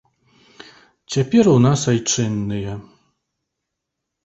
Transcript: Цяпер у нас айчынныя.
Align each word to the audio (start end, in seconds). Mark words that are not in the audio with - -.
Цяпер 1.15 1.51
у 1.51 1.53
нас 1.67 1.79
айчынныя. 1.93 2.71